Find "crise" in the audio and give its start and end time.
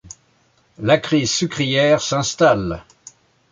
0.97-1.29